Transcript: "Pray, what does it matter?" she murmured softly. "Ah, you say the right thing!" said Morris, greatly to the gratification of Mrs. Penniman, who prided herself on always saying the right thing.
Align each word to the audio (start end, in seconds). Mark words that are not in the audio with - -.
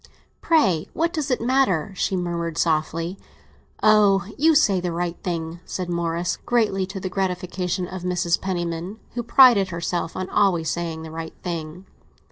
"Pray, 0.41 0.87
what 0.93 1.13
does 1.13 1.29
it 1.29 1.39
matter?" 1.39 1.93
she 1.95 2.15
murmured 2.15 2.57
softly. 2.57 3.19
"Ah, 3.83 4.27
you 4.35 4.55
say 4.55 4.79
the 4.79 4.91
right 4.91 5.15
thing!" 5.21 5.59
said 5.63 5.91
Morris, 5.91 6.37
greatly 6.37 6.87
to 6.87 6.99
the 6.99 7.07
gratification 7.07 7.87
of 7.87 8.01
Mrs. 8.01 8.41
Penniman, 8.41 8.97
who 9.13 9.21
prided 9.21 9.67
herself 9.69 10.15
on 10.15 10.27
always 10.31 10.71
saying 10.71 11.03
the 11.03 11.11
right 11.11 11.35
thing. 11.43 11.85